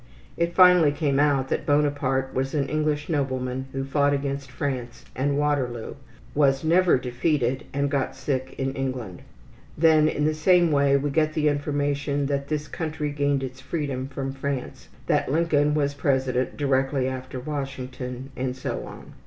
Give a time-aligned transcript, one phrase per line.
[0.35, 5.37] It finally came out that Bonaparte was an English nobleman who fought against France and
[5.37, 5.93] Waterloo,
[6.33, 9.21] was never defeated, and got sick in England.
[9.77, 14.07] Then in the same way we get the information that this country gained its freedom
[14.07, 19.13] from France, that Lincoln was president directly after Washington, and so on.